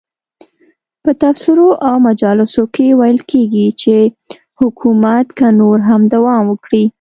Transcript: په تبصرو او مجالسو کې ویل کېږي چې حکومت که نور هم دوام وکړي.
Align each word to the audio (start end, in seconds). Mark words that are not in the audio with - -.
په 1.03 1.11
تبصرو 1.21 1.69
او 1.87 1.95
مجالسو 2.07 2.63
کې 2.73 2.97
ویل 2.99 3.19
کېږي 3.31 3.67
چې 3.81 3.95
حکومت 4.61 5.25
که 5.37 5.47
نور 5.59 5.77
هم 5.89 6.01
دوام 6.13 6.43
وکړي. 6.47 6.83